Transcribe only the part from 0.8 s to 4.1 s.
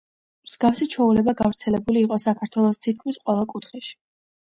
ჩვეულება გავრცელებული იყო საქართველოს თითქმის ყველა კუთხეში.